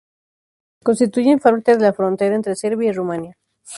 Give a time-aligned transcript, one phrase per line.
[0.83, 3.37] Constituyen parte de la frontera entre Serbia y Rumania.